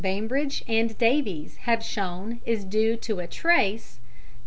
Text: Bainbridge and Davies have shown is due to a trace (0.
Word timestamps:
Bainbridge 0.03 0.63
and 0.67 0.97
Davies 0.97 1.57
have 1.67 1.83
shown 1.83 2.41
is 2.43 2.63
due 2.65 2.95
to 2.95 3.19
a 3.19 3.27
trace 3.27 3.99
(0. 3.99 4.01